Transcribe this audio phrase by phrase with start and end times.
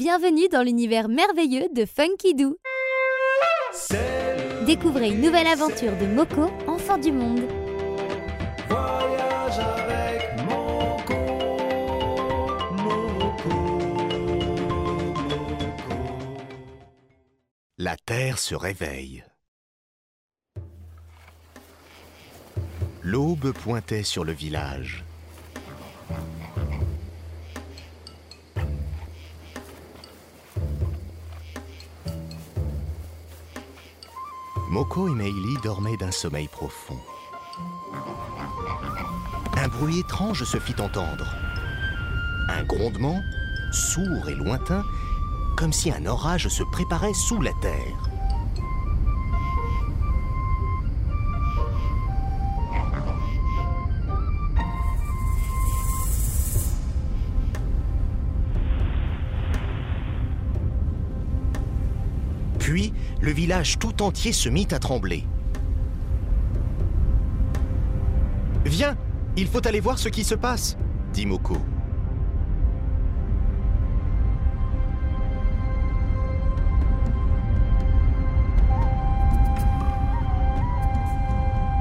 [0.00, 2.56] Bienvenue dans l'univers merveilleux de Funky Doo.
[4.64, 7.42] Découvrez une nouvelle aventure de Moko, enfant du monde.
[8.66, 11.14] Voyage avec Moko,
[12.78, 13.50] Moko,
[15.18, 15.84] Moko.
[17.76, 19.22] La terre se réveille.
[23.02, 25.04] L'aube pointait sur le village.
[34.70, 36.96] Moko et Meili dormaient d'un sommeil profond.
[39.56, 41.26] Un bruit étrange se fit entendre.
[42.48, 43.20] Un grondement,
[43.72, 44.84] sourd et lointain,
[45.56, 48.09] comme si un orage se préparait sous la terre.
[62.60, 65.24] Puis, le village tout entier se mit à trembler.
[68.64, 68.96] Viens,
[69.36, 70.76] il faut aller voir ce qui se passe,
[71.12, 71.56] dit Moko.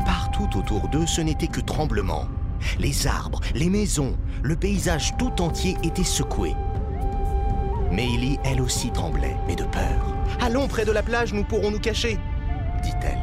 [0.05, 2.25] Partout autour d'eux, ce n'était que tremblement.
[2.79, 6.55] Les arbres, les maisons, le paysage tout entier était secoué.
[7.91, 10.15] Meili, elle aussi, tremblait, mais de peur.
[10.41, 12.19] Allons près de la plage, nous pourrons nous cacher,
[12.83, 13.17] dit-elle.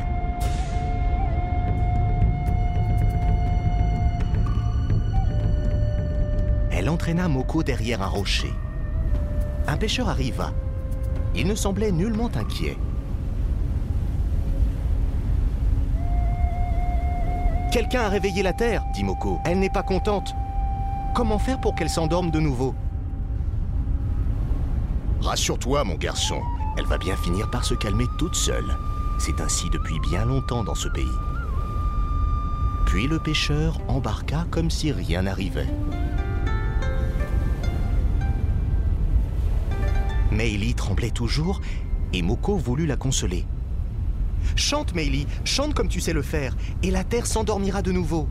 [6.72, 8.52] Elle entraîna Moko derrière un rocher.
[9.66, 10.52] Un pêcheur arriva.
[11.34, 12.76] Il ne semblait nullement inquiet.
[17.72, 19.38] Quelqu'un a réveillé la terre, dit Moko.
[19.44, 20.34] Elle n'est pas contente.
[21.14, 22.74] Comment faire pour qu'elle s'endorme de nouveau?
[25.26, 26.40] Rassure-toi, mon garçon.
[26.78, 28.76] Elle va bien finir par se calmer toute seule.
[29.18, 31.18] C'est ainsi depuis bien longtemps dans ce pays.
[32.86, 35.66] Puis le pêcheur embarqua comme si rien n'arrivait.
[40.30, 41.60] Meili tremblait toujours
[42.12, 43.44] et Moko voulut la consoler.
[44.54, 48.28] Chante, Meili, chante comme tu sais le faire, et la terre s'endormira de nouveau.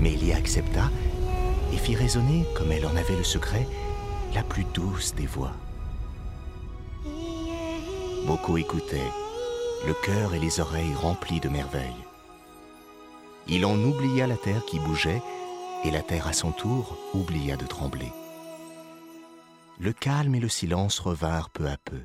[0.00, 0.88] Meili accepta
[1.72, 3.66] et fit résonner, comme elle en avait le secret,
[4.34, 5.52] la plus douce des voix.
[8.24, 9.10] Moko écoutait,
[9.86, 12.04] le cœur et les oreilles remplis de merveilles.
[13.48, 15.22] Il en oublia la terre qui bougeait,
[15.84, 18.12] et la terre à son tour oublia de trembler.
[19.80, 22.02] Le calme et le silence revinrent peu à peu.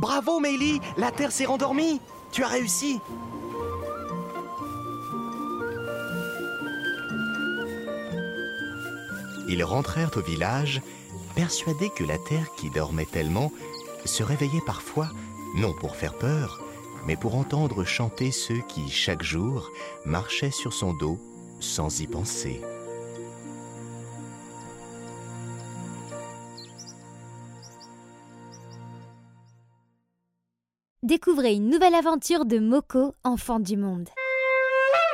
[0.00, 2.98] Bravo, Meili La terre s'est rendormie Tu as réussi
[9.52, 10.80] Ils rentrèrent au village,
[11.34, 13.52] persuadés que la terre qui dormait tellement
[14.06, 15.10] se réveillait parfois,
[15.54, 16.62] non pour faire peur,
[17.06, 19.70] mais pour entendre chanter ceux qui, chaque jour,
[20.06, 21.18] marchaient sur son dos
[21.60, 22.62] sans y penser.
[31.02, 34.08] Découvrez une nouvelle aventure de Moko, enfant du monde.